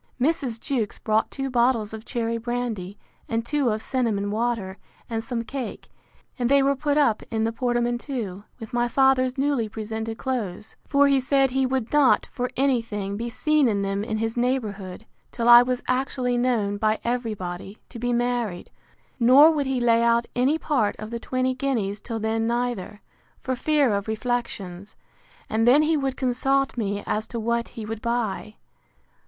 [0.19, 0.59] Mrs.
[0.59, 2.97] Jewkes brought two bottles of cherry brandy,
[3.29, 5.91] and two of cinnamon water, and some cake;
[6.39, 11.07] and they were put up in the portmanteau, with my father's newly presented clothes; for
[11.07, 15.05] he said, He would not, for any thing, be seen in them in his neighbourhood,
[15.31, 18.71] till I was actually known, by every body, to be married;
[19.19, 23.01] nor would he lay out any part of the twenty guineas till then neither,
[23.39, 24.95] for fear of reflections;
[25.47, 28.55] and then he would consult me as to what he would buy.